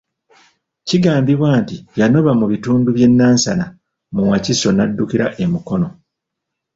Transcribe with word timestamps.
Kigambibwa 0.87 1.49
nti 1.61 1.75
yanoba 1.99 2.31
mu 2.39 2.45
bitundu 2.51 2.87
by'e 2.95 3.07
Nansana 3.09 3.65
mu 4.13 4.21
Wakiso 4.29 4.69
n'addukira 4.73 5.25
e 5.43 5.45
Mukono. 5.51 5.87